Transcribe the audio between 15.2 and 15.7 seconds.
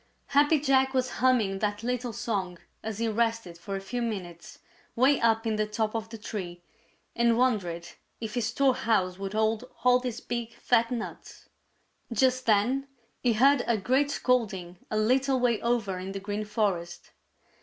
way